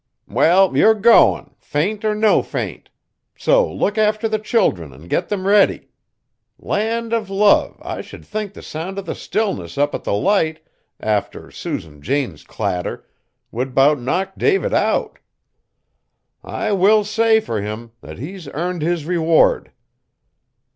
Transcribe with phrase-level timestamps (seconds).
[0.27, 2.89] "Well, you're goin', faint or no faint!
[3.37, 5.89] So look after the children, an' get them ready.
[6.57, 7.77] Land of love!
[7.85, 10.61] I should think the sound of the stillness up at the Light,
[10.99, 13.05] after Susan Jane's clatter,
[13.51, 15.19] would 'bout knock David out.
[16.43, 19.71] I will say fur him, that he's earned his reward.